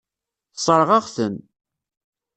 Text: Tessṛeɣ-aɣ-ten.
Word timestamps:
Tessṛeɣ-aɣ-ten. 0.55 1.35